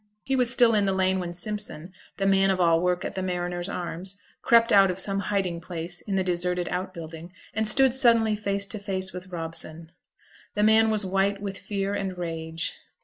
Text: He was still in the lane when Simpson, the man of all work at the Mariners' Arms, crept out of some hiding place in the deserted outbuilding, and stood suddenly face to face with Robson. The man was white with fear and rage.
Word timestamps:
He 0.23 0.35
was 0.35 0.51
still 0.51 0.73
in 0.73 0.85
the 0.85 0.93
lane 0.95 1.19
when 1.19 1.35
Simpson, 1.35 1.93
the 2.17 2.25
man 2.25 2.49
of 2.49 2.59
all 2.59 2.81
work 2.81 3.05
at 3.05 3.13
the 3.13 3.21
Mariners' 3.21 3.69
Arms, 3.69 4.17
crept 4.41 4.73
out 4.73 4.89
of 4.89 4.97
some 4.97 5.19
hiding 5.19 5.61
place 5.61 6.01
in 6.01 6.15
the 6.15 6.23
deserted 6.23 6.67
outbuilding, 6.69 7.31
and 7.53 7.67
stood 7.67 7.93
suddenly 7.93 8.35
face 8.35 8.65
to 8.65 8.79
face 8.79 9.13
with 9.13 9.27
Robson. 9.27 9.91
The 10.55 10.63
man 10.63 10.89
was 10.89 11.05
white 11.05 11.39
with 11.39 11.55
fear 11.59 11.93
and 11.93 12.17
rage. 12.17 12.77